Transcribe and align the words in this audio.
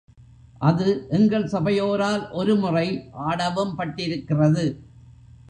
அது 0.59 1.07
எங்கள் 1.09 1.45
சபையோரால் 1.47 2.31
ஒரு 2.31 2.55
முறை 2.55 2.87
ஆடவும் 3.11 3.77
பட்டிருக்கிறது. 3.77 4.65